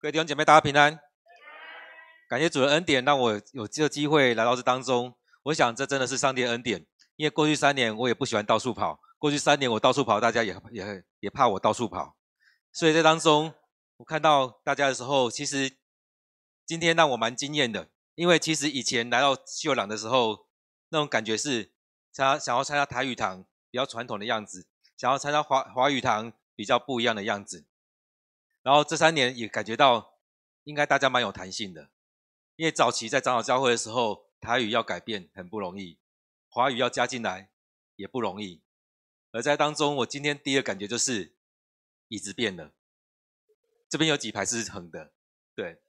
[0.00, 1.00] 各位弟兄姐妹，大家平安。
[2.28, 5.12] 感谢主的恩典，让我有这个机会来到这当中。
[5.42, 6.86] 我想这真的是上帝的恩典，
[7.16, 9.00] 因为过去三年我也不喜欢到处跑。
[9.18, 12.14] 过去三年我到处跑，大家也也也怕我到处跑。
[12.72, 13.52] 所以在当中，
[13.96, 15.76] 我看到大家的时候，其实
[16.64, 20.46] 今天让我蛮惊艳的，因为其实以前来到秀朗的时候，
[20.90, 21.72] 那种感觉是
[22.14, 27.64] 他想要参加台语堂比较传统的样子，想要参加华华语堂比较不一样的样子。
[28.68, 30.18] 然后这三年也感觉到，
[30.64, 31.88] 应该大家蛮有弹性的，
[32.54, 35.98] 因为早期在长老教会的时候，台语要改变很不容易，
[36.50, 37.48] 华语要加进来
[37.96, 38.60] 也不容易。
[39.32, 41.34] 而在当中，我今天第一个感觉就是
[42.08, 42.74] 椅子变了，
[43.88, 45.14] 这边有几排是横的，
[45.54, 45.80] 对，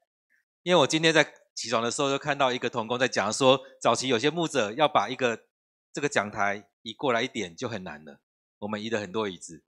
[0.63, 5.47] 因为我今天在起床的时候就看到一个童工在讲说，早期有些牧者要把一个
[5.91, 8.21] 这个讲台移过来一点就很难了，
[8.59, 9.65] 我们移了很多椅子。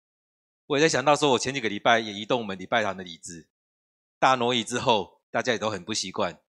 [0.72, 3.50] 我也在想到说，我前几个礼拜也移动我们礼拜堂的椅子，
[4.18, 6.40] 大挪移之后，大家也都很不习惯。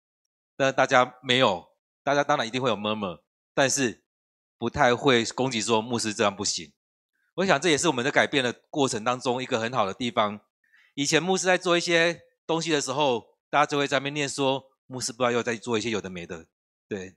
[0.56, 1.70] 但大家没有，
[2.05, 4.05] 大家当然一定会有 murmur，但是
[4.56, 6.73] 不太会攻击说牧师这样不行。
[7.34, 10.41] 我想这也是我们在改变的过程当中一个很好的地方。
[10.95, 16.47] 以前牧师在做一些东西的时候，大家就会在那边念说，牧师不知道又在做一些有的没的，
[16.86, 17.17] 对。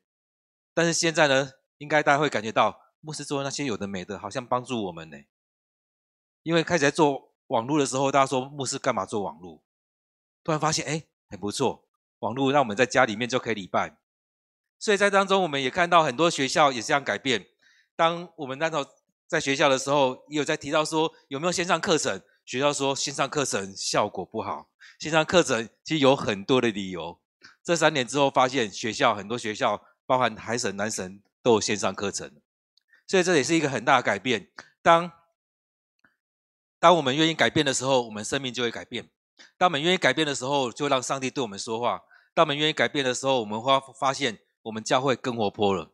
[0.74, 5.18] 但是现在呢，应该大家会感觉到，牧师做的那些有的没的，好像帮助我们呢。
[6.46, 9.64] 因为开始在做网络的时候，大家说牧师干嘛做网络？
[10.44, 11.84] 突然发现，哎，很不错，
[12.20, 13.98] 网络让我们在家里面就可以礼拜。
[14.78, 17.48] 所以在当中，我们也看到很多学校也这样改变。
[17.96, 18.86] 当我们那时候
[19.26, 22.22] 在学校的时候，也有在提到说有没有线上课程？
[22.46, 27.20] 学校说线上课程效果不好，线上课程其实有很多的理由。
[27.64, 32.32] 这三年之后，发现学校很多学校，包含海神、南神都有线上课程，
[33.08, 34.52] 所以这也是一个很大的改变。
[34.84, 35.12] 当
[36.86, 39.06] 当我们愿意改变的时候，我们生命就会改变；
[39.58, 42.06] 当我们愿意改变的时候，就让上帝对我们说话；
[42.36, 45.92] 当我们愿意改变的时候，我们会发现我们教会更活泼了。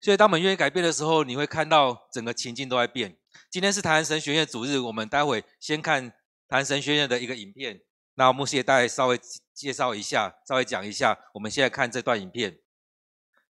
[0.00, 3.18] 所以，当我们愿意改变的时候，你会看到整个情境都在变。
[3.50, 6.08] 今天是台南神学院主日，我们待会先看
[6.48, 7.82] 台南神学院的一个影片。
[8.14, 9.20] 那牧师也带稍微
[9.52, 11.18] 介绍一下，稍微讲一下。
[11.34, 12.58] 我们现在看这段影片。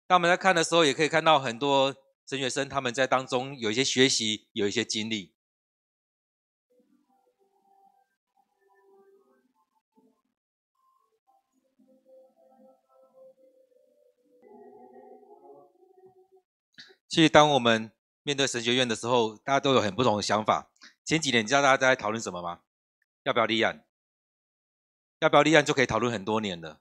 [0.08, 1.94] 当我们在看的时候，也可以看到很多
[2.28, 5.36] 神学生他们在当中有一些学习，有一些经历。
[17.10, 17.90] 其实，当我们
[18.22, 20.70] 面对神学院的时候，大家都有很不同的想法。
[21.04, 22.60] 前几年，你知道大家在讨论什么吗？
[23.24, 23.84] 要不要立案？
[25.18, 26.80] 要不要立案就可以讨论很多年了。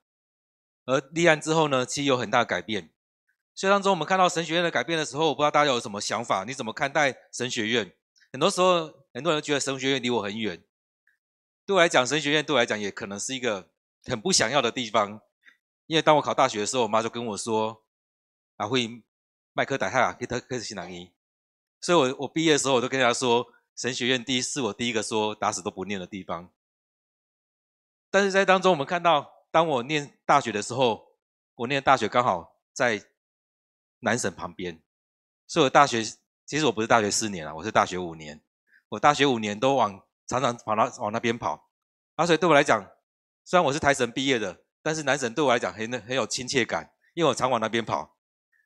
[0.86, 2.92] 而立案之后呢，其实有很大改变。
[3.56, 6.44] 所以当中，我们看到神学院的改变的时候，我不知道大家有什么想法？
[6.44, 7.92] 你怎么看待神学院？
[8.32, 10.64] 很多时候，很多人觉得神学院离我很远。
[11.66, 13.72] 对我来讲，神学院对我来讲也可能是一个
[14.04, 15.22] 很不想要的地方。
[15.88, 17.84] 因为当我考大学的时候，我妈就跟我说
[18.58, 19.02] ：“啊，会。”
[19.60, 21.12] 麦克戴哈，给他开始西南音，
[21.82, 26.50] 所以我我毕业的时候，我都跟他说，神学院第一是我第一个说打死都不念的地方。
[28.10, 31.18] 但是在当中，我们看到，当我念大学的时候，
[31.56, 33.04] 我念大学刚好在
[34.00, 34.82] 南省旁边，
[35.46, 36.06] 所以我大学
[36.46, 38.42] 其实我不是大学四年啊，我是大学五年，
[38.88, 41.70] 我大学五年都往常常跑到往那边跑，
[42.16, 42.90] 啊，所以对我来讲，
[43.44, 48.16] 虽然我是台神毕业的，但是南省对我来讲很很有亲切感，因为我常往那边跑。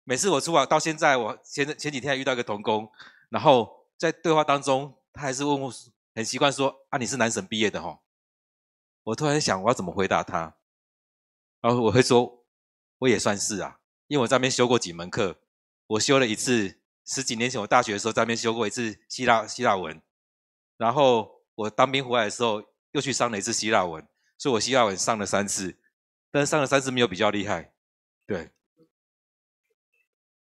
[0.06, 2.91] 每次我出来到现在，我前前几天还遇到一个童工，
[3.30, 5.74] 然后在对话当中，他还是问我，
[6.14, 8.00] 很习惯说：“啊，你是南神毕业的吼？”
[9.03, 10.58] 我突然想，我要怎么回答他？
[11.62, 12.46] 然后我会说
[13.00, 15.38] ：“我也算是啊，因为我在那边修过几门课。
[15.88, 20.02] 我修了一次，十几年前我大学的时候在那边修过一次希腊希腊文，
[20.78, 24.06] 然后我当兵回来的时候又去上了一次希腊文，
[24.38, 25.78] 所以我希腊文上了三次，
[26.30, 27.74] 但是上了三次没有比较厉害，
[28.25, 28.52] 对。”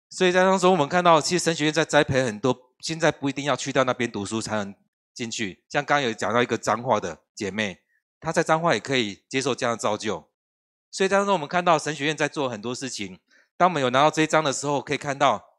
[0.10, 4.74] 所以在当中，我们看到，其实神学院在栽培很多，现在不一定要去到那边读书才能
[5.14, 5.64] 进去。
[5.70, 7.82] 像刚刚有讲到一个彰化的姐妹，
[8.20, 10.28] 她在彰化也可以接受这样的造就。
[10.90, 13.20] 所以当中，我们看到神学院在做很多事情。
[13.56, 15.58] 当我们有拿到这一章的时候，可以看到，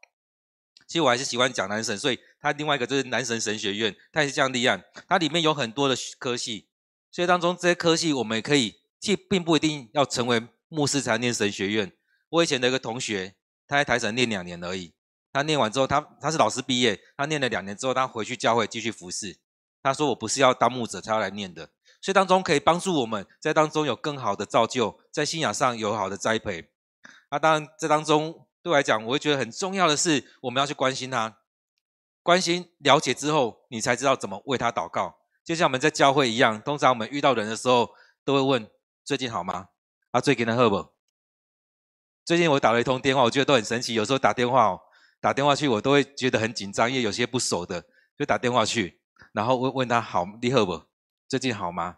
[0.85, 4.83] 其实我还是喜欢讲男神，所以它另外一个就是男神神学院，它也是这样立案。
[5.07, 6.67] 它里面有很多的科系，
[7.09, 11.93] 所以当中这些科系我们也可以，其实并不一定要成为牧师才念神学院。
[12.27, 13.35] 我以前的一个同学。
[13.71, 14.93] 他在台神念两年而已，
[15.31, 19.39] 他念完之后，他他是老师毕业，他念了两年之后，他回去教会继续服侍。
[19.81, 21.69] 他说：“我不是要当牧者他要来念的，
[22.01, 26.69] 所以当中可以帮助我们在当中有更好的造就，在信仰上有好的栽培。
[27.29, 31.37] 那当然，这当中对我来讲，我会觉得很重要的是，我们要去关心他，
[32.21, 35.15] 关心了解之后，你才知道怎么为他祷告。
[35.45, 37.91] 就像我们在教会一样，通常我们遇到人的时候，
[38.25, 38.69] 都会问
[39.05, 39.69] 最近好吗？
[40.11, 40.90] 啊，最近的好不？
[42.31, 43.93] 最近我打了一通电话，我觉得都很神奇。
[43.93, 44.79] 有时候打电话哦，
[45.19, 47.83] 打电话去，我都会觉得很紧张，因为有些不熟的，
[48.17, 49.01] 就打电话去，
[49.33, 50.81] 然后问问他好，你好不？
[51.27, 51.97] 最近好吗？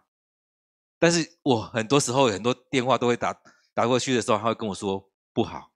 [0.98, 3.40] 但是我很多时候很多电话都会打
[3.74, 5.70] 打过去的时候，他会跟我说不好，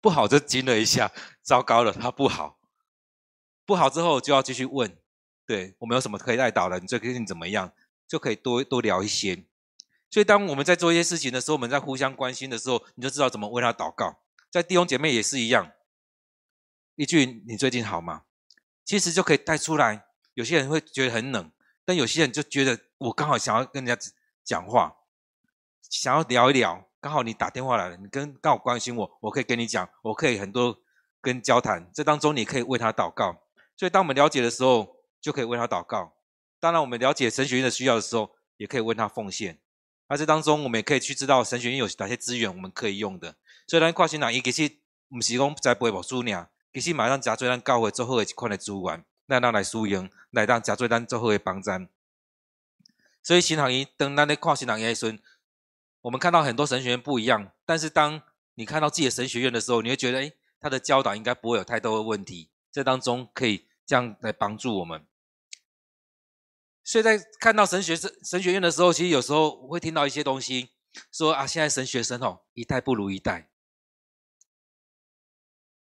[0.00, 2.58] 不好就惊了一下，糟糕了，他不好，
[3.64, 4.98] 不好之后就要继续问，
[5.46, 6.80] 对，我们有什么可以带到的？
[6.80, 7.72] 你最近怎么样？
[8.08, 9.46] 就可以多多聊一些。
[10.10, 14.20] 所以当我们在做一些事情的时候，我们在互相关心的时候，你就知道怎么为他祷告。
[14.50, 15.72] 在弟兄姐妹也是一样，
[16.94, 18.22] 一句“你最近好吗？”
[18.84, 20.06] 其实就可以带出来。
[20.34, 21.50] 有些人会觉得很冷。
[21.84, 24.10] 但有些人就觉得我刚好想要跟人家
[24.42, 24.96] 讲话，
[25.88, 30.80] 想要聊一聊，刚好你打电话来了，你跟刚好关心我，我可以跟你讲，我可以很多
[31.20, 33.40] 跟交谈，这当中你可以为他祷告。
[33.76, 36.16] 所以当我们了解的时候，就可以为他祷告。
[36.58, 39.60] 当然，我们了解神学院的需要的时候，也可以为他奉献。
[40.08, 43.34] 而这当中，我们也可以去知道神学院有哪些资源我们可以用的。
[43.66, 44.76] 所以咱跨性哪一其实
[45.08, 49.04] 不是讲在背无书呢，其实马上加做咱教会最好的一款的资源。
[49.26, 51.88] 来当来输赢，来当加做咱最后的帮站。
[53.24, 55.18] 所以新行业当咱咧跨新行业的时候，
[56.02, 58.22] 我们看到很多神学院不一样，但是当
[58.54, 62.50] 你看到自己的神学院的时候，你会觉得，诶，他的教导应该不会有太多的问题。
[62.70, 65.04] 这当中可以这样来帮助我们。
[66.86, 70.70] 所以在看到神学生神学院的时候，其实有时候会听到一些东西，
[71.10, 73.50] 说啊，现在神学生哦，一代不如一代。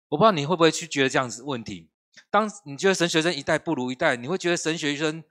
[0.10, 1.92] 我不知道你会不会去觉得这样子问题。
[2.32, 5.24] 当你觉得神学生一代不如一代，你会觉得神学生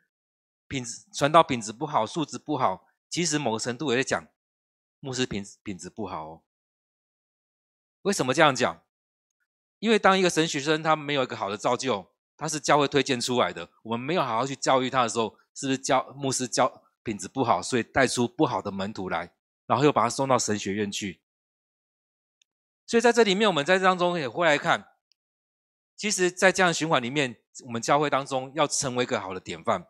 [0.68, 2.86] 品质传道品质不好，素质不好。
[3.10, 4.28] 其实某个程度也在讲
[5.00, 6.42] 牧师品品质不好哦。
[8.02, 8.82] 为什么这样讲？
[9.80, 19.32] 因为当一个神学生他没有一个好的造就，他是教会推荐出来的，我们没有好好去教育他的时候，是不是教牧师教品质不好，所以带出不好的门徒来，
[19.66, 21.20] 然后又把他送到神学院去。
[22.86, 24.88] 所以在这里面，我们在这当中也会来看。
[25.96, 29.86] 其实，在这样循环里面，我们教会当中要成为一个好的典范。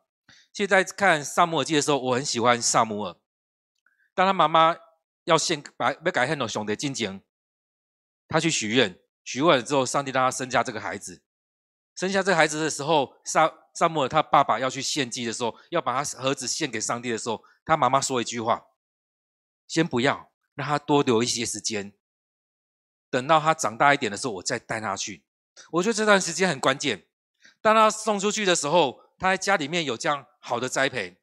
[0.52, 3.16] 现，在看撒母耳记的时候，我很喜欢撒母耳。
[4.14, 4.76] 当他妈妈
[5.24, 7.22] 要献把要改献的兄弟进前，
[8.28, 11.22] 他去许愿，许愿了之后，上帝让他生下这个孩子。
[11.96, 18.64] 生下这个孩子的时候，撒撒母耳他爸爸要去献祭的时候，要把他儿子献给上帝的时候，他妈妈说一句话
[19.68, 21.92] ：“先不要，让他多留一些时间，
[23.10, 25.24] 等到他长大一点的时候，我再带他去。”
[25.72, 27.06] 我觉得这段时间很关键。
[27.60, 31.20] 当他送出去的时候，他在家里面有这样好的栽培，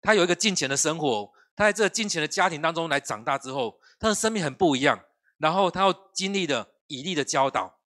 [0.00, 1.32] 他有一个敬虔的生活。
[1.54, 5.04] 他在这个敬虔的家庭当中来长大之后，他的生命很不一样。
[5.38, 7.80] 然后他又经历了以利的教导，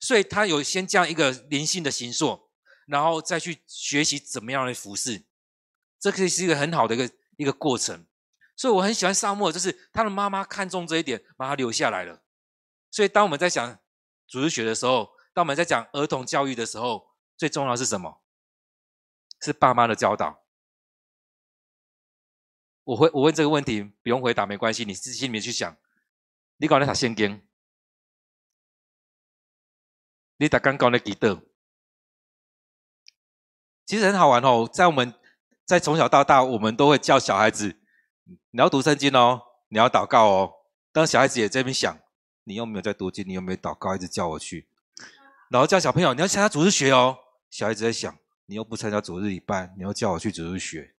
[0.00, 2.48] 所以他有先这样一个灵性的形塑，
[2.86, 5.24] 然后再去学习怎么样来服侍。
[5.98, 8.06] 这可以是一个很好的一个一个过程。
[8.56, 12.22] 所以我很喜欢撒母耳，就是他的妈妈看中这一点，把他留下来了。
[12.90, 13.78] 所以当我们在想。
[14.28, 18.22] 主日学的时候，当我们在讲儿童教育的时候，最重要的是什么？
[19.42, 20.42] 是爸妈的教导。
[22.84, 25.76] 我会我问这个问题，不用回答没关系，你自己心里面去想。
[26.56, 27.46] 你搞那啥圣经？
[30.38, 31.42] 你打刚搞那几道？
[33.86, 35.14] 其实很好玩哦，在我们
[35.64, 37.76] 在从小到大，我们都会叫小孩子，
[38.50, 40.52] 你要读圣经哦，你要祷告哦。
[40.92, 41.98] 当小孩子也在这边想。
[42.44, 44.66] 你又没有在读经，你又没有祷告，一直叫我去，
[45.48, 47.16] 然后叫小朋友，你要参加主日学哦。
[47.48, 48.12] 小孩子在想，
[48.46, 50.92] 你又不参加主日礼拜，你要叫我去主日学，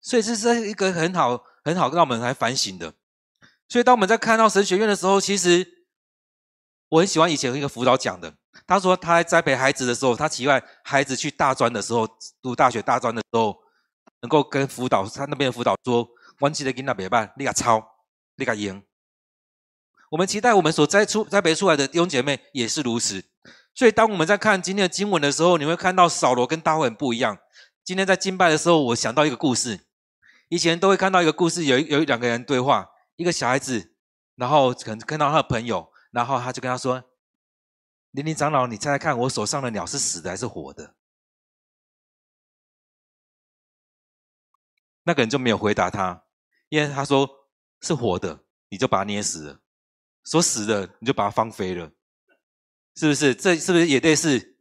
[0.00, 2.94] 所以这是一个很好、很好让我们来反省的。
[3.68, 5.79] 所以当我们在看到神学院的时候，其实
[6.90, 8.34] 我很喜欢以前一个辅导讲的，
[8.66, 12.06] 他说他在栽培孩子的时候，他期望孩子去大专的时候，
[12.42, 13.56] 读大学大专的时候，
[14.22, 16.06] 能够跟辅导他那边的辅导说
[16.38, 17.80] ：“关系的跟那别办，你个抄，
[18.36, 18.82] 你个赢。”
[20.10, 23.24] 我们期待我们所栽出栽培出来的弟兄姐妹也是如此。
[23.72, 27.38] 所以，当我们在看今天的经文的时候，你会看到扫罗跟大卫很不一样。
[27.84, 29.86] 今天在敬拜的时候，我想到一个故事。
[30.48, 33.94] 以前都会看到一个故事，有有两个人对话，一个小孩子，
[34.34, 37.04] 然后可能看到他的朋友，然后他就跟他说
[38.12, 40.96] ：“林林长老，你猜猜看，我手上的鸟是死的还是活的？”
[45.04, 46.24] 那个人就没有回答他，
[46.68, 47.28] 因为他说
[47.80, 49.60] 是活的，你就把它捏死了。
[50.24, 51.90] 说死的，你就把它放飞了，
[52.94, 53.34] 是不是？
[53.34, 54.14] 这是不是也对？
[54.14, 54.58] 是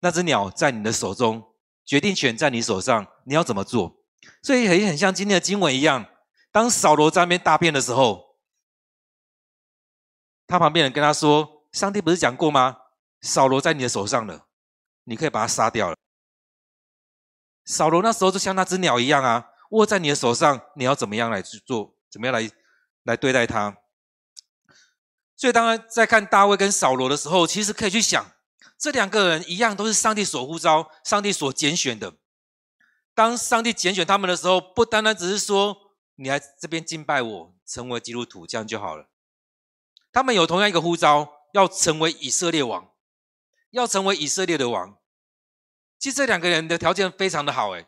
[0.00, 4.04] 那只鸟在你的手中，决定权在你手上，你要怎么做？
[4.42, 6.06] 所以很很像今天的经文一样，
[6.52, 8.27] 当扫罗在那边大便的时候，
[10.48, 12.78] 他旁边人跟他说：“上帝不是讲过吗？
[13.20, 14.46] 扫罗在你的手上了，
[15.04, 15.96] 你可以把他杀掉了。”
[17.66, 21.94] 扫罗那时候就像那只鸟一样啊，握在你的手上，你要怎么样来去做？
[22.10, 22.50] 怎么样来
[23.02, 23.76] 来对待他？
[25.36, 28.32] 所以，当然在看大卫跟扫罗的时候，其实可以去想，
[28.78, 32.14] 这两个人一样都是上帝所呼召、上帝所拣选的。
[33.14, 35.76] 当上帝拣选他们的时候，不单单只是说
[36.14, 39.08] 你来这边敬拜我，成为基督徒这样就好了。
[40.18, 42.92] 他们有同样一个呼召，要成为以色列王，
[43.70, 44.98] 要成为以色列的王。
[45.96, 47.86] 其实这两个人的条件非常的好，诶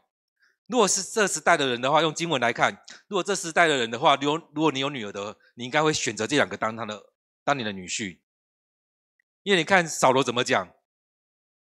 [0.68, 2.72] 如果是这时代的人的话，用经文来看；
[3.08, 7.02] 如果这时代的人的话，如如果你有女儿的，你应该会选择这两个当他的
[7.42, 8.20] 当你的女婿。
[9.42, 10.72] 因为你看扫罗怎么讲，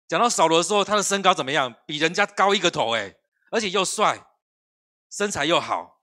[0.10, 1.74] 讲到扫罗的时候，他的身高怎么样？
[1.88, 3.18] 比人家高一个头，诶
[3.50, 4.28] 而且又帅，
[5.10, 6.02] 身材又好，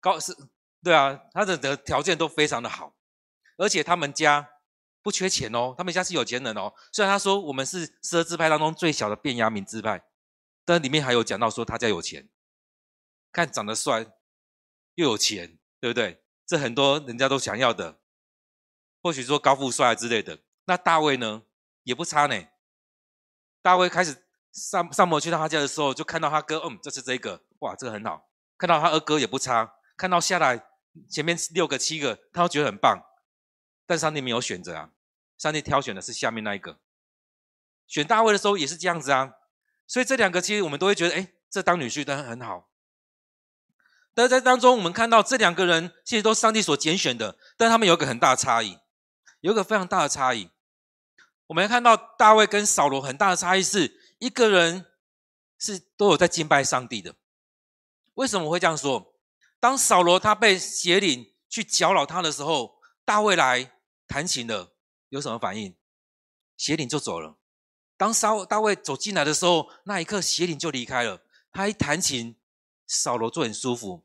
[0.00, 0.36] 高是，
[0.82, 2.96] 对啊，他的的条件都非常的好，
[3.56, 4.48] 而且他们家
[5.02, 6.72] 不缺钱哦，他们家是有钱人哦。
[6.92, 10.04] 虽然他说我们是十二支派当中最小的变压民支派。
[10.68, 12.28] 但里面还有讲到说他家有钱，
[13.30, 14.04] 看长得帅
[14.96, 16.24] 又有钱，对不对？
[16.44, 18.00] 这很多人家都想要的，
[19.00, 20.40] 或许说高富帅之类的。
[20.64, 21.44] 那大卫呢，
[21.84, 22.48] 也不差呢。
[23.62, 28.28] 大卫开始上撒母耳去到他家的时候，就看到他哥，嗯，这是这个，哇，这个很好。
[28.58, 30.66] 看到他二哥也不差，看到下来
[31.08, 33.00] 前面六个七个，他都觉得很棒。
[33.86, 34.90] 但上帝没有选择啊，
[35.38, 36.78] 上帝挑选的是下面那一个。
[37.86, 39.34] 选大卫的时候也是这样子啊。
[39.86, 42.68] 所以这两个其实我们都会觉得，哎，这当女婿的很好。
[44.12, 48.78] 但是在当中，我们看到这两个人其实都是上帝所拣选的，但他们有一个很大的差异，
[49.40, 50.50] 有一个非常大的差异。
[51.46, 54.86] 我们看到大卫跟扫罗很大的差异是，一个人
[55.58, 57.14] 是都有在敬拜上帝的。
[58.14, 59.14] 为什么会这样说？
[59.60, 63.75] 当扫罗他被邪灵去搅扰他的时候，大卫来
[64.06, 64.72] 弹琴了，
[65.08, 65.74] 有什么反应？
[66.56, 67.36] 邪灵就走了。
[67.96, 71.22] 当扫大卫走进来的时候，那一刻邪灵就离开了。
[71.52, 72.36] 他一弹琴，
[72.86, 74.04] 扫罗就很舒服。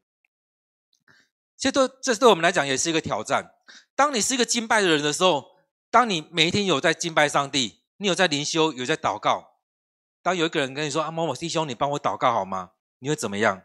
[1.58, 3.54] 这对这对我们来讲也是一个挑战。
[3.96, 5.58] 当你是一个敬拜的人的时候，
[5.90, 9.60] 当你每一天有在敬拜上帝，你有在灵修，有在祷告。
[10.24, 13.64] 当有一个人跟你说：“啊，某某弟兄，你帮我祷告好吗？”你会怎么样？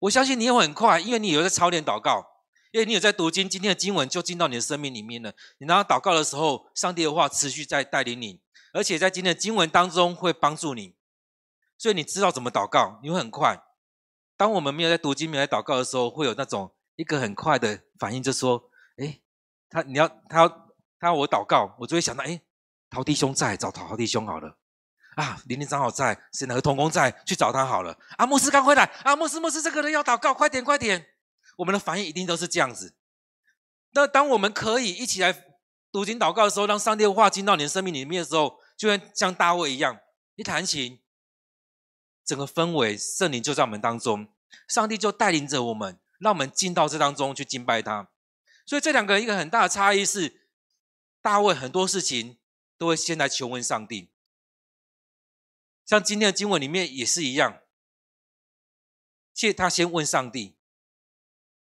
[0.00, 2.37] 我相信你也会很快，因为你有在操练祷告。
[2.78, 5.32] 因为你有在读经，今天的经文就进到你的生命里面了。
[5.58, 8.40] 你当祷告的时候，上帝的话持续在带领你。
[8.72, 10.94] 而且在今天的经文当中会帮助你，
[11.76, 13.60] 所以你知道怎么祷告，你会很快。
[14.36, 19.20] 当我们没有在读经、没有在祷告的时候，会有那种一个很快的反应，就说：“诶，
[19.68, 20.48] 他你要他要
[21.00, 22.40] 他要我祷告，我就会想到：诶，
[22.90, 24.56] 陶弟兄在，找陶弟兄好了。
[25.16, 27.98] 啊，林林长老在，是哪个同工在，去找他好了。
[28.18, 31.04] 啊，牧师刚回来，啊，牧师牧师，这个人要祷告，快点快点。
[31.58, 32.96] 我们的反应一定都是这样子。
[33.92, 35.44] 那当我们可以一起来。
[35.90, 39.98] 读经祷告的时候，让上帝的话进到你的生命里面的时候，就会像大卫一样，
[40.34, 41.00] 一弹琴，
[42.26, 44.28] 整个氛围圣灵就在我们当中，
[44.68, 48.10] 上帝就带领着我们，让我们进到这当中去敬拜他。
[48.66, 50.46] 所以这两个一个很大的差异是，
[51.22, 52.38] 大卫很多事情
[52.76, 54.10] 都会先来求问上帝，
[55.86, 57.62] 像今天的经文里面也是一样，
[59.32, 60.57] 其实他先问上帝，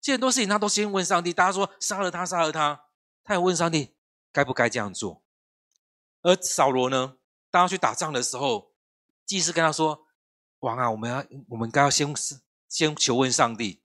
[0.01, 1.31] 其实很多事情他都先问上帝。
[1.31, 2.85] 大家说杀了他，杀了他，
[3.23, 3.93] 他也问上帝。
[4.33, 5.23] 该不该这样做？
[6.23, 7.17] 而扫罗呢？
[7.49, 8.71] 当他去打仗的时候，
[9.25, 10.07] 祭司跟他说
[10.59, 12.13] ：“王啊，我们要，我们该要先
[12.67, 13.81] 先求问上帝。”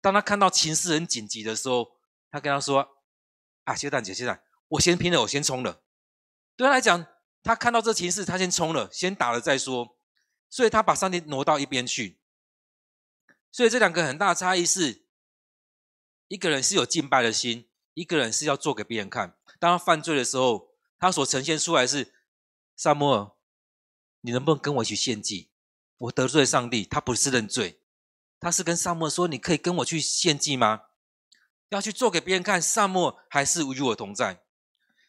[0.00, 1.96] 当他看到情势很紧急的时候，
[2.30, 2.96] 他跟他说
[3.64, 5.82] ：“啊，谢旦姐，谢旦，我先拼了，我先冲了。”
[6.56, 7.06] 对他来讲，
[7.42, 9.96] 他看到这情势，他先冲了，先打了再说。
[10.48, 12.20] 所以他把上帝挪到一边去。
[13.56, 15.06] 所以这两个很大的差异是，
[16.28, 17.66] 一个人是有敬拜的心。
[17.94, 19.34] 一个人是要做给别人看。
[19.58, 22.12] 当他犯罪的时候，他所呈现出来是
[22.76, 23.30] 撒母耳，
[24.20, 25.48] 你能不能跟我一起献祭？
[25.96, 27.80] 我得罪上帝，他不是认罪，
[28.38, 30.88] 他是跟撒母耳说：“你可以跟我去献祭吗？”
[31.70, 34.44] 要去做给别人看，撒母耳还是与我同在。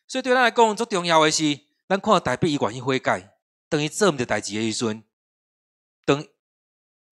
[0.07, 1.43] 所以对他来讲，最重要的是，
[1.89, 3.37] 咱看到代表伊愿意悔改，
[3.67, 5.03] 等于这么的代志的时阵，
[6.05, 6.25] 等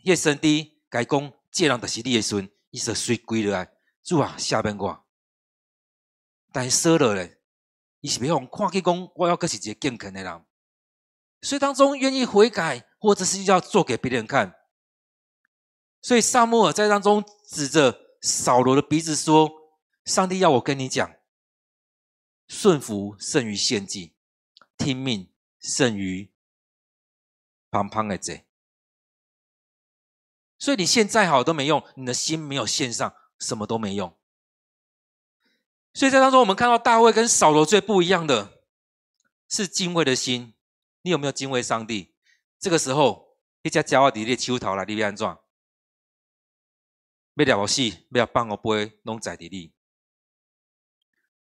[0.03, 3.69] 夜深低改讲，这人就是你的孙，伊说水归落来，
[4.01, 5.05] 主啊，下边我。
[6.53, 7.41] 但说了嘞，
[7.99, 10.45] 伊是要看起讲，我要搁是一个敬虔的人，
[11.41, 14.55] 所以当中愿意悔改，或者是要做给别人看。
[16.01, 19.51] 所以撒母耳在当中指着扫罗的鼻子说
[20.05, 21.13] ：“上帝要我跟你讲，
[22.47, 24.15] 顺服胜于献祭，
[24.77, 26.31] 听命胜于
[27.69, 28.44] 旁旁的贼。
[30.65, 34.17] 所以你献再好都没用，你的心没有线上，什么都没用。”
[35.93, 38.63] 所以在当中，我们看到大卫跟扫罗最不一样的
[39.47, 40.55] 是敬畏的心。
[41.03, 42.15] 你有没有敬畏上帝？
[42.57, 45.27] 这个时候，一只鸟仔伫你手头来，你要安怎？
[45.27, 45.37] 要
[47.35, 49.71] 掠我死，要放我背，拢在伫你。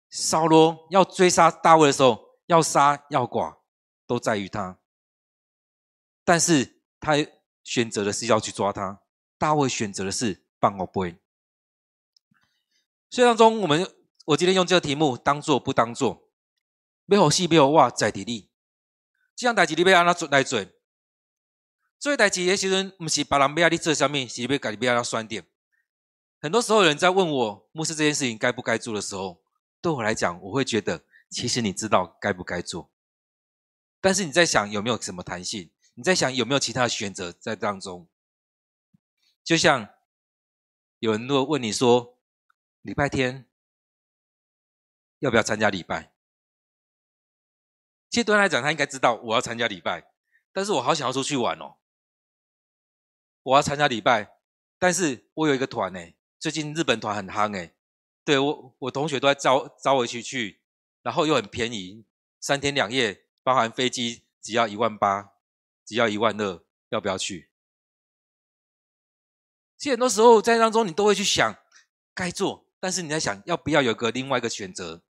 [0.10, 3.64] 扫罗要追杀大卫的时候，要杀要剐，
[4.06, 4.78] 都在于他。
[6.26, 7.14] 但是他
[7.64, 8.26] 选择的是？
[8.26, 9.02] 要去抓他，
[9.46, 11.20] 大卫选择的是放我飞。
[13.12, 13.88] 所以当中，我们
[14.26, 16.28] 我今天用这个题目当做不当做，
[17.06, 18.50] 没有戏，没有哇，在伫你。
[19.36, 20.66] 这样代志你要安怎做来做？
[22.00, 25.46] 做代志的时阵，不是别人要你做什么，是要家己要安怎选点。
[26.42, 29.44] 很多时候，有人在问我牧师这件事情该不该做的时候，
[29.80, 32.90] 对我来讲，我会觉得其实你知道该不该做，
[34.02, 35.70] 但是你在想有没有什么弹性？
[35.94, 38.08] 你在想有没有其他的选择在当中？
[39.46, 39.88] 就像
[40.98, 42.18] 有人如果问你说，
[42.82, 43.48] 礼拜天
[45.20, 46.12] 要不要参加礼拜？
[48.10, 50.12] 其实对他来讲，他应该知道我要参加礼拜，
[50.52, 51.78] 但是我好想要出去玩哦。
[53.44, 54.40] 我要参加礼拜，
[54.80, 56.00] 但是我有一个团呢。
[56.40, 57.76] 最近日本团很夯诶，
[58.24, 60.62] 对，我我同学都在招招我一起去，
[61.04, 62.04] 然后又很便宜，
[62.40, 65.34] 三天两夜，包含飞机只要一万八，
[65.86, 67.52] 只要一万二，要不要去？
[69.78, 71.56] 其实很多时候在当中你都会去想
[72.14, 75.02] 该做，但是你在想要不要有个另外一个选择。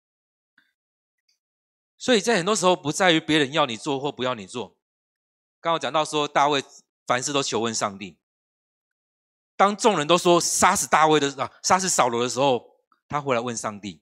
[1.97, 4.75] 所以在很多时候不在于别人要你做或不要你做。
[5.61, 6.63] 刚刚讲到说大卫
[7.07, 8.17] 凡事都求问上帝。
[9.55, 14.01] 当众人都说杀死大卫的啊，杀死扫罗的时候，他回来问上帝。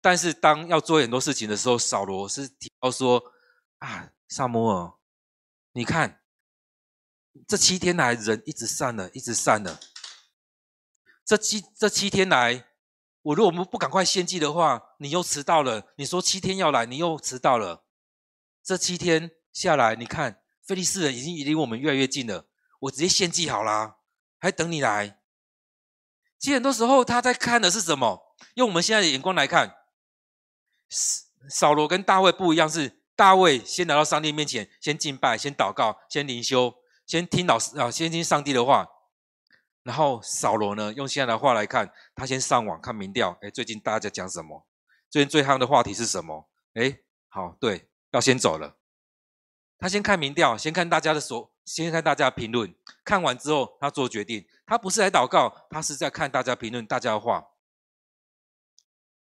[0.00, 3.22] 但是当要做很多事情的时候，扫罗是提到说
[3.78, 4.94] 啊，撒母耳，
[5.72, 6.20] 你看
[7.46, 9.80] 这七天来人一直散了，一直散了。
[11.24, 12.66] 这七这七天来，
[13.22, 15.92] 我如果我们不赶快献祭的话，你又迟到了。
[15.96, 17.84] 你说七天要来，你又迟到了。
[18.62, 22.46] 这七天下来，你看非利士人已经离我们越来越近了。
[22.80, 23.96] 我直接献祭好啦，
[24.38, 25.20] 还等你来。
[26.38, 28.34] 其实很多时候他在看的是什么？
[28.54, 29.76] 用我们现在的眼光来看，
[31.48, 36.74] 扫罗跟大卫不一样，是大卫先来到上帝面前，先敬拜，先祷告，先灵修，
[37.10, 38.88] 先听老师啊，先听上帝的话。
[39.82, 44.64] 然后扫罗呢，用现在的话来看，他先上网看民调，哎，最近大家在讲什么？
[45.08, 46.48] 最近最夯的话题是什么？
[46.74, 48.76] 哎，好，对，要先走了。
[49.76, 51.52] 他先看民调，先看大家的所。
[51.64, 52.72] 先看大家评论，
[53.04, 54.46] 看完之后他做决定。
[54.64, 57.48] 他不是来祷告，他是在看大家评论、大家的话。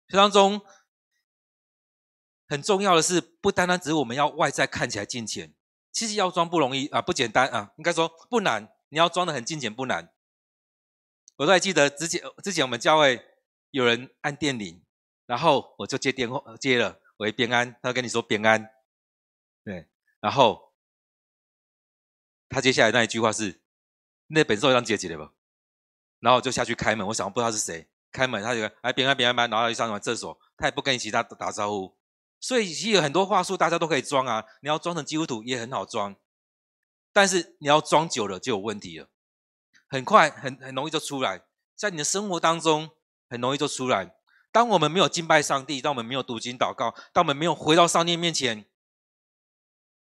[0.10, 0.62] 这当中
[2.50, 5.54] 很重要的是，不单单只是我们要外在看起来敬虔，
[5.92, 8.74] 其实要装不容易啊，不简单啊，应该说不难。
[8.90, 10.14] 你要装的很精简不难。
[11.38, 13.26] 我都还记得之前，之前我们教会
[13.72, 14.84] 有人按电铃，
[15.26, 18.70] 然后我就接电话接了，喂，平安，他跟你说平安，
[19.64, 19.88] 对，
[20.20, 20.70] 然后。
[22.54, 23.62] 他接下来那一句话是
[24.28, 25.32] ：“那本书让姐姐的吧。”
[26.20, 31.98] 然后就下去开门，我想不知道是谁开门，他就哎别安别安别，然后去上完厕所，他也不跟其他打招呼。
[32.42, 36.16] 所以其实有很多话术大家都可以装啊，你要装成基督徒也很好装，
[37.14, 39.08] 但是你要装久了就有问题了，
[39.88, 41.44] 很快很很容易就出来，
[41.76, 42.90] 在你的生活当中
[43.30, 44.16] 很容易就出来。
[44.52, 48.66] 当我们没有敬拜上帝，当我们没有读经祷告，当我们没有回到上帝面前，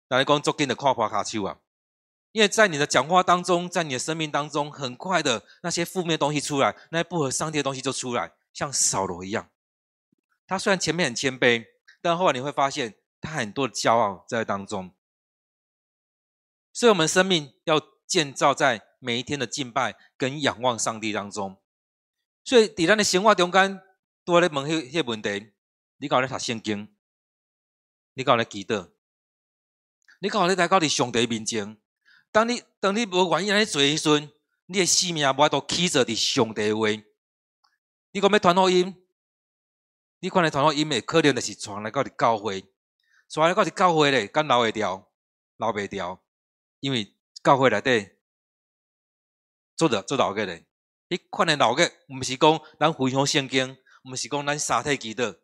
[0.08, 1.60] 来讲做紧的夸夸卡丘啊。
[2.32, 9.50] 因为在你的讲话当中，在你的生命当中，很快的那些负面的东西出来，那些不合上帝的东西就出来，像扫罗一样。
[10.48, 11.66] 他虽然前面很谦卑，
[12.02, 14.94] 但后来你会发现他很多的骄傲在当中。
[16.72, 21.62] 所以，我们生命要建造在每一天的敬拜跟仰望上帝当中。
[22.46, 23.82] 所以，在咱的生活中间，
[24.24, 25.52] 都在问那些问题：
[25.98, 26.96] 你搞在读圣经？
[28.14, 28.92] 你搞在祈祷？
[30.22, 31.78] 你搞在来到你上帝面前？
[32.32, 34.32] 当你当你无愿意安尼做的时阵，
[34.68, 36.88] 你的性命无法度起着伫上帝的话。
[38.12, 38.96] 你讲要传福音，
[40.22, 42.66] 你看来传福音的可能就是传来到你教会，
[43.30, 45.08] 传来到你教会咧，敢留会掉，
[45.56, 46.22] 留袂掉，
[46.82, 48.10] 因为教会内底
[49.78, 50.66] 做着做老个咧，
[51.08, 55.36] 你看的老个，毋是讲咱非常圣经，毋是讲咱三体基督，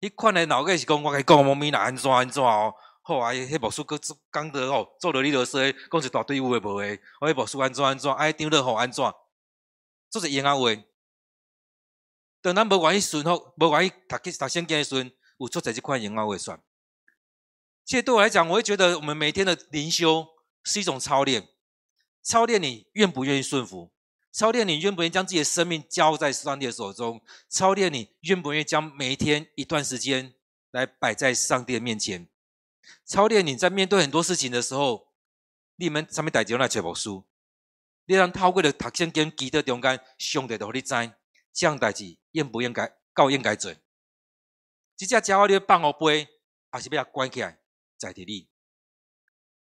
[0.00, 2.74] 你看的老个是讲我甲伊讲，莫咪若安怎安怎哦。
[3.02, 3.98] 好啊，迄牧师阁
[4.32, 9.04] 讲得哦，做着你着说，讲一大堆有诶无诶，我迄牧师安怎安怎，哎，张乐吼安怎，
[10.08, 10.70] 做者言啊话。
[12.42, 16.60] 当咱无愿意顺服，无愿意读去读圣经诶时阵，有出在这款言啊话算。
[17.84, 20.26] 其实对我来讲，我会觉得我们每天的灵修
[20.64, 21.48] 是一种操练，
[22.20, 23.92] 操练你愿不愿意顺服，
[24.32, 30.34] 操练你愿不愿意将自己的生命交在上帝的手中，操练你愿不愿意将每一天一段时间
[30.72, 32.28] 来摆在上帝的面前。
[33.04, 35.12] 操练你在面对很多事情的时候，
[35.76, 37.24] 你们上面代志用来揣无书，
[38.06, 40.94] 你让透过了读圣经，记得中间，上帝都互你知，
[41.52, 43.74] 这样代志应不应该，够应该做。
[44.96, 46.28] 这只鸟仔你放后背，
[46.70, 47.60] 还是要关起来，
[47.98, 48.48] 在地里。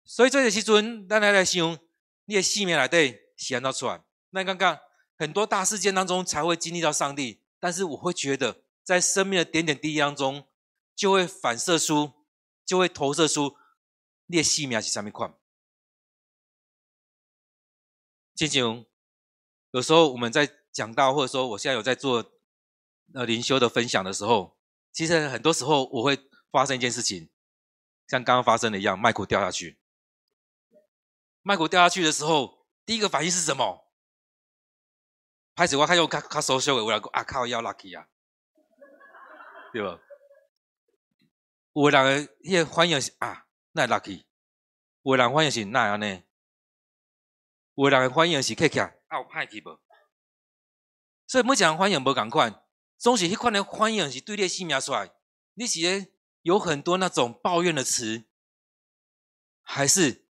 [0.04, 1.80] 所以这个时阵，咱来来想，
[2.26, 4.04] 你的生命内底是安怎出来？
[4.30, 4.80] 那刚刚
[5.18, 10.48] 很多大事件当中才会经历到上帝，但是我会觉得，在生命的点点滴滴当中，
[10.96, 12.14] 就会反射出，
[12.66, 13.58] 就会投射出
[14.28, 15.36] 你的生命是什么款。
[18.36, 18.86] 静静，
[19.72, 20.46] 有时候我们在
[20.76, 22.34] 讲到，或者说我现在有在做
[23.14, 24.58] 呃灵修的分享的时候，
[24.92, 26.20] 其实很多时候我会
[26.52, 27.30] 发生一件事情，
[28.10, 29.80] 像刚刚发生的一样，麦克掉下去。
[31.42, 33.90] 麦克掉下去的时候，第一个反应是什么？
[35.56, 38.10] 开始我还用卡卡手修的，我来啊靠，要 lucky 啊，
[39.72, 40.02] 对吧？
[41.72, 44.26] 有的人伊个反应是啊，那 lucky；
[45.04, 46.24] 有的人反应是那样呢？
[47.76, 49.80] 有的人反应是客气啊，有派去无？
[51.36, 52.64] 所以每一个人反应无共款，
[52.98, 55.12] 总是迄款的反应是对你的生命出来。
[55.56, 58.24] 你是有很多那种抱怨的词，
[59.62, 60.26] 还是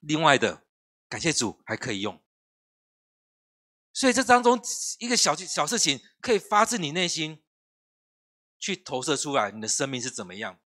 [0.00, 0.64] 另外的
[1.06, 2.18] 感谢主还可以用？
[3.92, 4.58] 所以这当中
[5.00, 7.42] 一个小小事情，可以发自你内心
[8.58, 10.58] 去投射出来，你的生命是怎么样？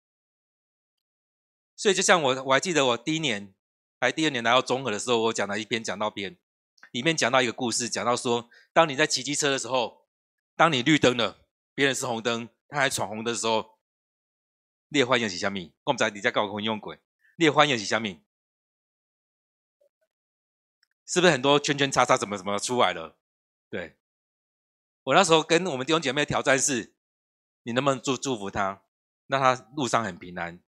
[1.75, 3.55] 所以就像我我还记得我第一年。
[3.99, 6.37] 来第二年来到中和的时候，我讲了一篇讲到篇，
[6.95, 10.07] 里面讲到一个故事，讲到说，当你在骑机车的时候，
[10.55, 13.77] 当你绿灯了，别人是红灯，他还闯红灯的时候，
[14.87, 15.73] 你的反应是什么？
[15.83, 16.97] 我们在底下搞混用鬼，
[17.35, 18.07] 你的反应是什么？
[21.05, 23.17] 是不是很多圈圈叉叉怎么怎么出来了？
[23.69, 23.97] 对，
[25.03, 26.95] 我那时候跟我们弟兄姐妹的挑战是，
[27.63, 28.83] 你能不能祝祝福他，
[29.27, 30.63] 让他路上很平安？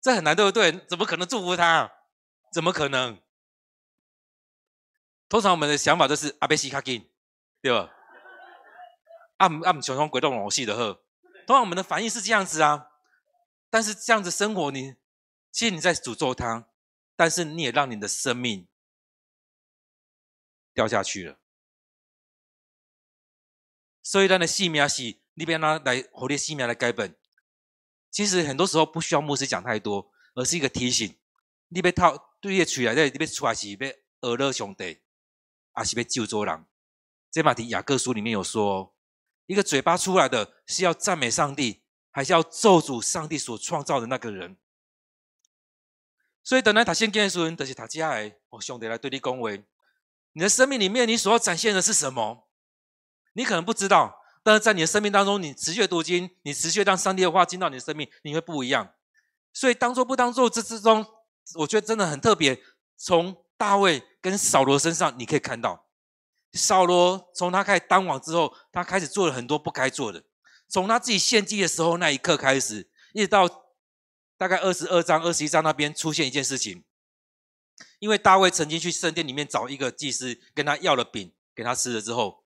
[0.00, 0.70] 这很难，对不对？
[0.86, 1.92] 怎么可能祝福他？
[2.52, 3.20] 怎么可能？
[5.32, 7.08] 通常我们的想法都是阿贝西卡金，
[7.62, 7.90] 对吧？
[9.38, 11.02] 暗暗熊熊鬼动龙戏的呵。
[11.46, 12.90] 通常我们的反应是这样子啊。
[13.70, 14.96] 但是这样子生活你，
[15.50, 16.68] 其实你在诅咒他，
[17.16, 18.68] 但是你也让你的生命
[20.74, 21.38] 掉下去了。
[24.02, 27.16] 所以，咱的性命是，你别拿来活的性命来改本。
[28.10, 31.18] 其实很多时候不需要牧师讲太多，而是一个提醒。
[31.68, 35.00] 你被套对列出来，你被出来是被讹了兄弟，
[35.72, 36.64] 阿是被救助人？
[37.30, 38.94] 这马提雅各书里面有说，
[39.46, 44.56] 一个嘴巴出来的是要赞美上帝，还是要咒诅上帝所创造的那个人？
[46.44, 49.64] 所以等来他先跟说，就是他家的哦兄弟来对你恭维。
[50.32, 52.48] 你的生命里面，你所要展现的是什么？
[53.34, 54.20] 你可能不知道。
[54.42, 58.92] 但是在你的生命当中，你持续读经，你持续让上帝的话进到你的生命，你会不一样。
[59.52, 61.06] 所以当做不当做这之中，
[61.54, 62.60] 我觉得真的很特别。
[62.96, 65.86] 从大卫跟扫罗身上，你可以看到，
[66.52, 70.24] 扫罗从他开始当王之后，他开始做了很多不该做的。
[70.68, 73.48] 从他自己献祭的时候那一刻开始，一直到
[74.36, 76.82] 大概二十二章、二十一章那边出现一件事情，
[78.00, 82.42] 因为大卫曾经去圣殿里面找一个祭司，跟他要了饼给他吃了之后。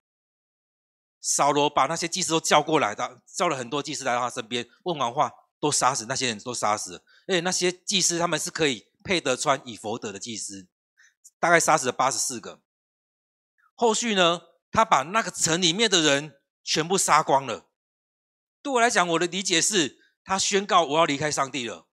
[1.23, 7.03] 扫罗把那些祭司都叫过来的，叫了很多祭司来到他身边，问完话都杀死，那些人都杀死了。
[7.27, 10.69] 而且那些祭司他们是可以配得穿以弗得的祭司，
[11.39, 12.63] 大概杀死了八十四个。
[13.75, 17.71] 后续呢，他把那个城里面的人全部杀光了。
[18.63, 21.89] 对我来讲，我的理解是他宣告我要离开上帝了，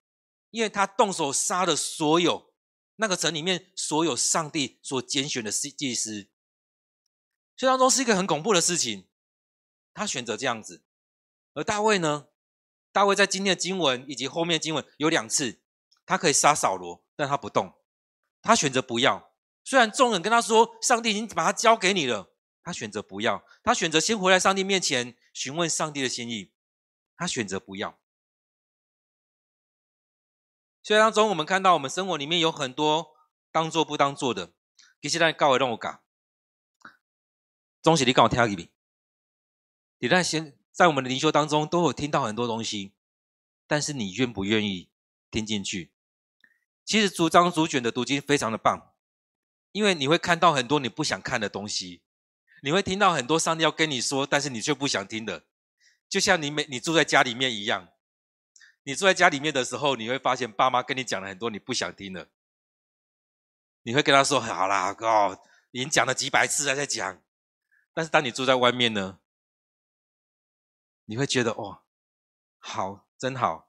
[0.50, 2.52] 因为他动手杀了所有
[2.96, 6.28] 那个城里面所有上帝所拣选的祭司。
[7.56, 9.08] 这当中是一个很恐怖的事情。
[9.92, 10.82] 他选择这样子，
[11.52, 12.26] 而大卫呢？
[12.90, 15.60] 大卫在今天的经文以及后面的经文有两次，
[16.04, 17.74] 他可以杀扫罗，但他不动，
[18.42, 19.33] 他选择不要。
[19.64, 22.30] 虽然众人跟他说，上帝已经把他交给你了，
[22.62, 23.44] 他选择不要。
[23.62, 26.52] 他选择先回来上帝面前询问上帝的心意，
[27.16, 27.98] 他选择不要。
[30.82, 33.16] 所以当中我们看到，我们生活里面有很多
[33.50, 34.52] 当做不当做的，
[35.00, 36.02] 其实咱教会让我讲，
[37.80, 38.68] 总是你跟我听一遍。
[39.98, 42.92] 你在先在我们的灵修当中都有听到很多东西，
[43.66, 44.90] 但是你愿不愿意
[45.30, 45.90] 听进去？
[46.84, 48.93] 其实逐章逐卷的读经非常的棒，
[49.74, 52.00] 因为你会看到很多你不想看的东西，
[52.62, 55.42] 你会听到很多上帝要跟你说，但是你却不想听的。
[56.08, 57.88] 就像你每你住在家里面一样，
[58.84, 62.28] 你住在家里面的时候，你会发现爸妈跟你讲了很多你不想听的，
[63.82, 67.20] 你会跟他说：“好啦，哥，已经讲了几百次了，在讲。”
[67.92, 69.18] 但是当你住在外面呢？
[71.06, 71.82] 你会觉得哦，
[72.60, 73.68] 好，真好，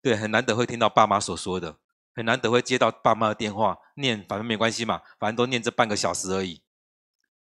[0.00, 1.78] 对，很难得会听到爸妈所说的，
[2.14, 6.62] 很难得会接到爸妈的电话，念反正没关系嘛，反正都念这半个小时而已。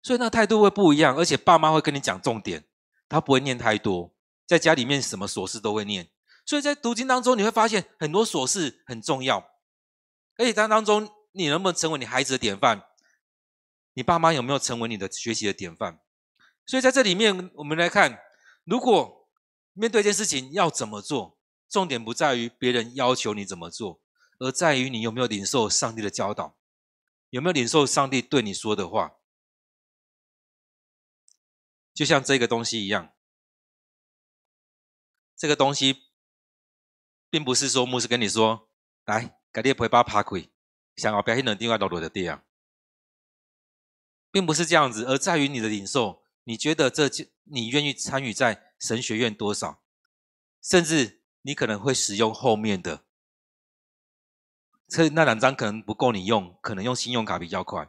[0.02, 2.65] 所以那态度会不一样，而且爸妈会跟你讲重点，
[3.08, 4.13] 他不会念太多，
[4.45, 6.10] 在家里面什么琐事都会念。
[6.45, 9.52] 所以在读经当中，你会发现很多琐事很重要，
[10.38, 12.84] 而且当当中，你能不能成为你孩子的典范？
[13.93, 16.00] 你爸妈有没有成为你的学习的典范？
[16.65, 18.19] 所以在这里面，我们来看，
[18.63, 19.28] 如果
[19.74, 21.38] 面对一件事情要怎么做，
[21.69, 24.00] 重点不在于别人要求你怎么做。
[24.39, 26.58] 而在于你有没有领受上帝的教导，
[27.30, 29.17] 有没有领受上帝对你说的话？
[31.93, 33.13] 就像这个东西一样，
[35.36, 36.04] 这个东西
[37.30, 38.69] 并不是说牧师跟你说，
[39.04, 40.49] 来，改天陪爸爬鬼，
[40.95, 42.45] 想要表现能另外落落的地方，
[44.32, 47.10] 并不是这样子，而在于你的领受，你觉得这
[47.43, 49.84] 你愿意参与在神学院多少，
[50.62, 53.09] 甚至你可能会使用后面的。
[54.89, 57.88] 所以那两张可能不够你用，可能用信用卡比较快。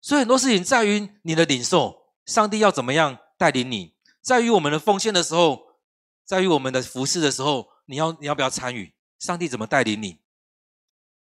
[0.00, 5.80] 所以很多事情在于你的领受，上帝要怎么样带领你，在于我们的奉献的时候，
[6.24, 8.94] 在于我们的服侍的时候，你要你要不要参与？
[9.18, 10.20] 上帝怎么带领你？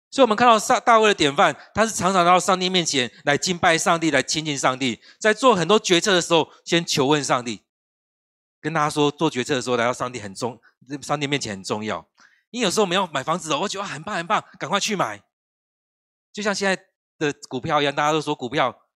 [0.10, 7.62] 所以我们看到上大卫的典范，他是常常到上帝面前来敬拜上帝，来亲近上帝，在做很多决策的时候，先求问上帝，
[8.62, 10.62] 跟大家说，做决策的时候来到上帝很重，
[11.02, 12.08] 上帝面前很重要。
[12.49, 15.23] 因为有时候我们要买房子哦，我觉得很棒很棒，赶快去买。
[16.31, 18.88] 就像现在的股票一样，大家都说股票，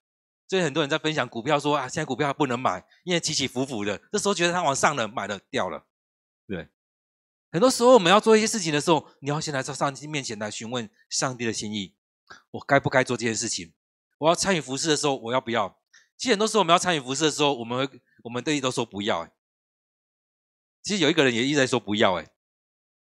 [0.47, 4.01] 所以很多人在分享股票说啊，现在股票不能买，因为起起伏伏的。
[4.11, 5.85] 这时候觉得它往上了，买了掉了，
[6.47, 6.69] 对。
[7.51, 11.95] 很多时候我们要做一些事情的时候，你要先来到上帝面前来询问上帝的心意，
[12.51, 13.73] 我该不该做这件事情？
[14.19, 15.79] 我要参与服事的时候，我要不要？
[16.15, 19.27] 其实很多时候我们要参与服事的时候，我们会我们对都说不要。
[20.83, 22.29] 其实有一个人也一直在说不要，哎。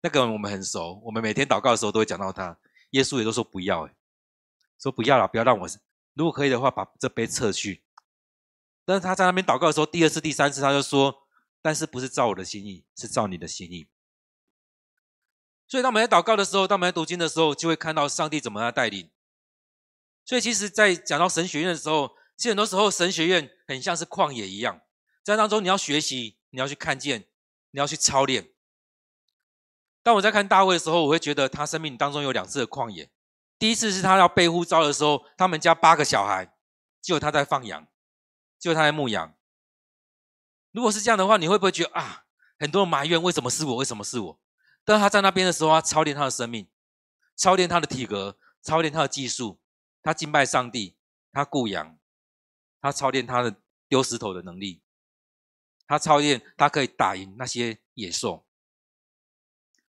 [0.03, 2.59] 那个我们很熟，我们每天祷告的时候都会讲到他。
[2.91, 3.95] 耶稣也都说不要，诶，
[4.79, 5.69] 说不要了，不要让我。
[6.15, 7.85] 如果可以的话，把这杯撤去。
[8.85, 11.29] 但是他在那边祷告的时候，第二次、第三次，他就说
[11.63, 13.87] ：“但是不是照我的心意，是照你的心意。”
[15.69, 19.09] 所以当我们在祷告的时候，当我们在读经的时候，就会看到上帝怎么样带领。
[20.25, 24.81] 所以其实，在讲到神学院的时候，其实很多时候神学院很像是旷野一样，
[25.23, 27.27] 在当中你要学习，你要去看见，
[27.71, 28.51] 你要去操练。
[30.11, 33.09] 当我在看大卫的时候，我会觉得他生命当中有两次的旷野。
[33.61, 36.53] 第一次是他要被呼召的时候，他们家八个小孩，
[37.01, 37.87] 只有他在放羊，
[38.59, 39.37] 只有他在牧羊。
[40.73, 42.25] 如果是这样的话，你会不会觉得啊，
[42.59, 44.41] 很多人埋怨为什么是我，为什么是我？
[44.85, 46.69] 但他在那边的时候，他操练他的生命，
[47.37, 49.61] 操练他的体格，操练他的技术，
[50.03, 50.97] 他敬拜上帝，
[51.31, 51.97] 他顾羊，
[52.81, 53.55] 他操练他的
[53.89, 54.83] 丢石头的能力，
[55.87, 58.45] 他操练他可以打赢那些野兽。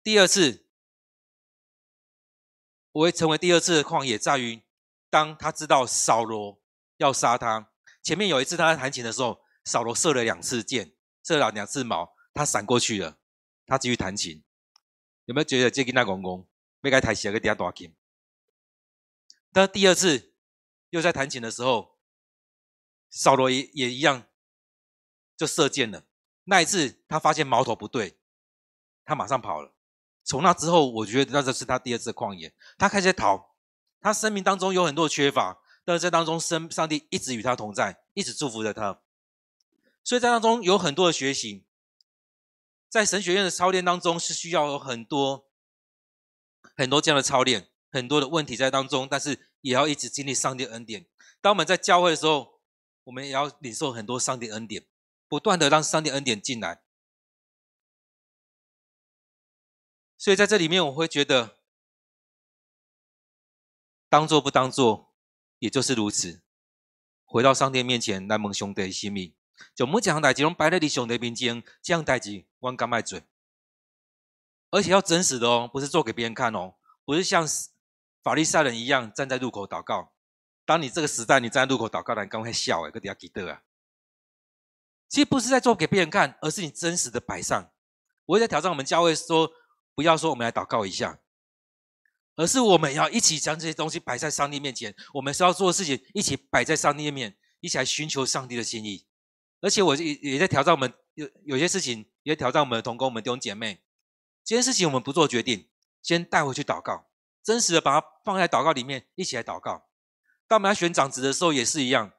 [0.03, 0.67] 第二次，
[2.91, 4.63] 我会成为第二次的旷野，在于
[5.09, 6.61] 当他知道扫罗
[6.97, 7.71] 要杀他。
[8.03, 13.19] 前面有一次他在弹琴的时候，扫罗射了两次箭，射了两次矛，他闪过去了，
[13.65, 14.43] 他继续弹琴。
[15.27, 16.49] 有没有觉得这个那公公
[16.81, 17.95] 没该弹琴，个底下大琴？
[19.53, 20.35] 但第二次
[20.91, 22.01] 又在弹琴的时候，
[23.09, 24.27] 扫罗也也一样，
[25.37, 26.05] 就射箭了。
[26.45, 28.19] 那一次他发现矛头不对，
[29.05, 29.73] 他马上跑了。
[30.25, 32.55] 从那之后，我觉得那这是他第二次旷野。
[32.79, 33.55] 他开始逃，
[34.01, 39.01] 他生命当中有很多缺乏，但是在当中，生上帝一直与他同在，一直祝福着他。
[40.05, 41.65] 所以在当中有很多的学习，
[42.89, 45.47] 在神学院的操练当中是需要有很多
[46.77, 51.07] 很多这样的操练，很多的问题在当中，但是也要一直经历上帝恩典。
[51.41, 52.61] 当我们在教会的时候，
[53.05, 54.87] 我们也要领受很多上帝恩典，
[55.27, 56.83] 不断的让上帝恩典进来。
[60.23, 61.59] 所以在这里面，我会觉得，
[64.09, 65.13] 当做不当做，
[65.59, 66.45] 也就是如此。
[67.25, 69.35] 回到上帝面前来蒙上帝的心意，
[69.75, 73.21] 就每一项代志拢摆在你上帝面前，这样代志我敢爱做，
[74.71, 77.45] 而且要真实的哦，不是做给别人看哦，不是像
[78.23, 80.13] 法利赛人一样站在路口祷告。
[80.65, 83.65] 当你这个时代，你站在路口祷告，人刚会笑诶，个底下记得啊。
[85.09, 87.73] 其实不是在做给别人看，而是你真实的摆上。
[88.27, 89.53] 我也在挑战我们教会说。
[89.95, 91.21] 不要说我们来祷告一下，
[92.37, 94.95] 而是我们要一起将这些东西摆在上帝面前。
[95.15, 99.07] 我们是要做的事情，一起摆在上帝面，一起来寻求上帝的心意。
[99.61, 103.83] 而且我也也在挑战我们，有有些事情也挑战我们的同工、我们弟兄姐妹。
[104.45, 105.69] 这件事情我们不做决定，
[106.03, 107.07] 先带回去祷告，
[107.45, 109.87] 真实的把它放在祷告里面，一起来祷告。
[110.49, 112.13] 当我们要选长子的时候也是一样，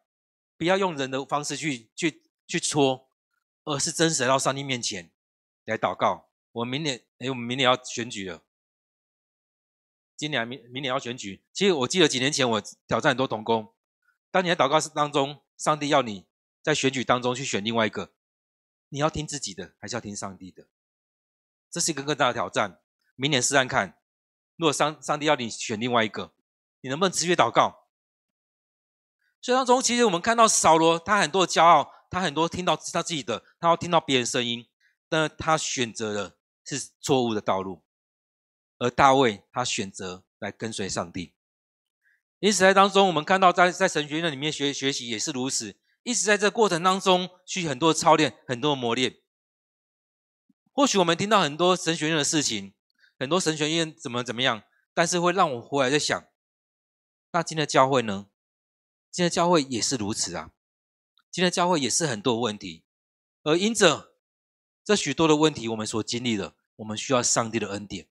[0.58, 3.10] 不要用人的方式去去去戳，
[3.66, 5.12] 而是真实来到上帝面前
[5.66, 6.30] 来祷告。
[6.54, 8.42] 我们明年，哎，我们明年要选举了。
[10.16, 13.74] 今年明明年要选举，其实我记得几年前我挑战很多同工，
[14.30, 16.26] 当你在祷告当中，上帝要你
[16.62, 18.14] 在选举当中去选另外一个，
[18.90, 20.68] 你要听自己的，还是要听上帝的？
[21.72, 22.80] 这是一个更大的挑战。
[23.16, 23.98] 明年试试看，
[24.56, 26.34] 如果上上帝要你选另外一个，
[26.82, 27.88] 你能不能持续祷告？
[29.42, 34.68] 所以当中，其实我们看到扫罗，他很多的骄傲，他很多听到他自己的，他要听到别人声音，
[35.10, 37.84] 但他选择了是错误的道路。
[38.80, 41.34] 而大卫，他选择来跟随上帝。
[42.40, 45.78] 因此，在当中，我们看到在在神学院里面学学习也是如此。
[46.04, 49.22] 一直在这过程当中，去很多操练，很多磨练。
[50.74, 52.74] 或许我们听到很多神学院的事情，
[53.18, 56.28] 很多神学院怎么怎么样，但是会让我回来在想，
[57.32, 58.28] 那今天的教会呢？
[59.10, 60.52] 今天的教会也是如此啊。
[61.32, 62.84] 今天的教会也是很多问题，
[63.44, 64.13] 而因着
[64.84, 68.06] 这许多的问题，我们所经历的，我们需要上帝的恩典。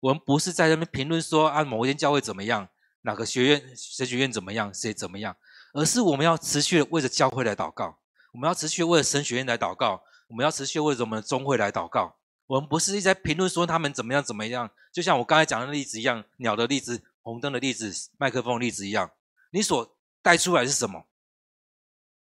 [0.00, 2.68] 我们不是在那边评论说啊，某一间教会怎么样，
[3.02, 5.36] 哪个学院神学院怎么样，谁怎么样，
[5.72, 7.98] 而是我们要持续的为着教会来祷告，
[8.32, 10.02] 我们要持续的为了神学院来祷告。
[10.28, 12.16] 我们要持续为着我们的宗会来祷告。
[12.48, 19.12] 我们不是一直在评论说他们怎么样怎么样，就像我刚才讲的例子一样，鸟的例子、红灯的例子、麦克风的例子一样。
[19.50, 21.06] 你所带出来是什么？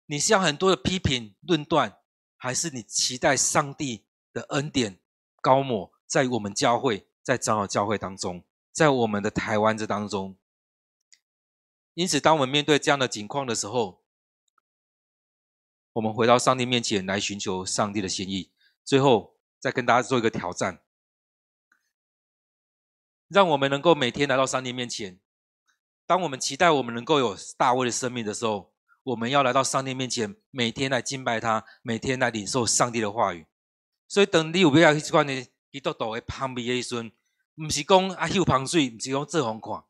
[0.07, 1.99] 你是要很多的批评论断，
[2.43, 4.99] 还是你期待上帝的恩典
[5.43, 10.39] 高抹在我们教会、在长老教会当中，在我们的台湾这当中？
[11.93, 14.03] 因此，当我们面对这样的境况的时候，
[15.93, 18.51] 我们回到上帝面前来寻求上帝的心意，
[18.87, 20.83] 最后再跟大家做一个挑战，
[23.29, 25.21] 让我们能够每天来到上帝面前。
[26.07, 28.73] 当我们期待我们能够有大卫的生命的时候，
[29.11, 33.45] 我们要来到上帝面前，每天来敬拜他，每天来领受上帝的话语。
[34.07, 37.11] 所以，等你有必要去关的基督徒的旁边的时阵，
[37.57, 39.83] 不是讲啊秀香水，不是讲做红看，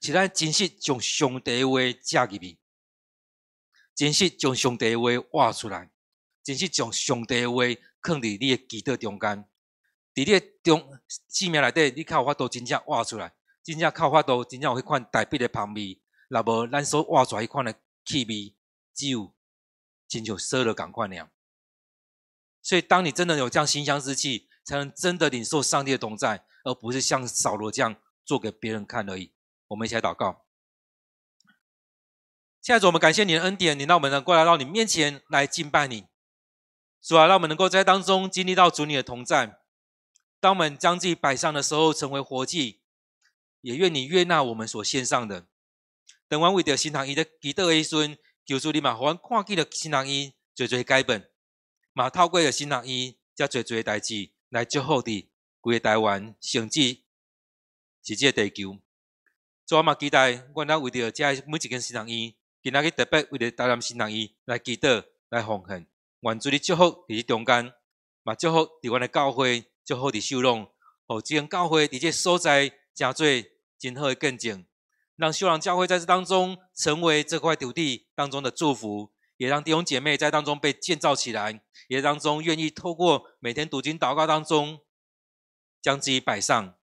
[0.00, 2.58] 是咱真实将上帝的话加入去。
[3.96, 5.90] 真实将上帝的话挖出来，
[6.44, 7.56] 真实将上帝的话
[8.00, 9.44] 放伫你的基督中间，
[10.14, 10.88] 伫你的中
[11.28, 13.32] 生命内底，你靠法度真正挖出来，
[13.64, 18.54] 真正靠法度真正有迄款特别的香味，若无咱所挖出来迄款的气味，
[18.94, 19.32] 只有
[20.08, 21.30] 亲像烧了共款那样。
[22.62, 29.32] 所以，当你真的有这样馨香之气，才能真的领受上帝的同在，而不是像扫罗这样做给别人看而已。
[29.68, 30.44] 我们一起来祷告。
[32.60, 36.06] 现在主，我们感谢你的恩典，你让我们能够来到你面前来敬拜你。
[37.00, 39.58] 主啊，让我们能够在当中经历到主你的同在。
[40.38, 42.80] 当我们将自己摆上的时候，成为活祭，
[43.62, 45.48] 也愿你悦纳我们所献上的。
[46.32, 48.16] 等阮为着新堂一的基督的孙，
[48.46, 51.28] 求主你嘛，互阮看见了新堂一最最改变，
[51.92, 55.28] 嘛透过了新堂一，将最最的代志来祝福的
[55.60, 57.02] 归台湾，甚至
[58.02, 58.78] 是这个地球。
[59.66, 62.34] 主啊，嘛期待我那为着这每一间新堂一。
[62.62, 65.86] 今仔日特别为着台南新郎医来祈祷、来奉献，
[66.20, 67.74] 愿主你祝福伫中间，
[68.22, 70.66] 嘛祝福伫阮诶教会，祝福伫秀朗，
[71.06, 73.26] 互即间教会伫这所在真做
[73.78, 74.64] 真好诶见证，
[75.22, 84.80] 让秀朗教会在这当中成为这块土地当中的祝福，也让弟兄姐妹在当中被建造起来，也当中愿意透过每天读经祷告当中，
[85.80, 86.74] 将自己摆上，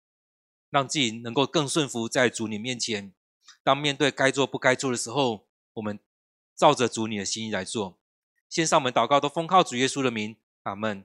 [0.70, 3.12] 让自己能够更顺服在主你面前，
[3.64, 5.48] 当面对该做不该做的时候。
[5.72, 5.98] 我们
[6.54, 7.98] 照着主你的心意来做，
[8.48, 11.04] 先上门祷告，都奉靠主耶稣的名，阿门。